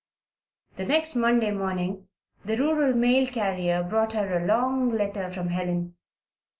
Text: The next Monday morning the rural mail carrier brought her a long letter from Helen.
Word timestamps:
The 0.77 0.85
next 0.85 1.15
Monday 1.15 1.51
morning 1.51 2.07
the 2.43 2.57
rural 2.57 2.93
mail 2.95 3.27
carrier 3.27 3.83
brought 3.83 4.13
her 4.13 4.35
a 4.39 4.47
long 4.47 4.89
letter 4.89 5.29
from 5.29 5.49
Helen. 5.49 5.95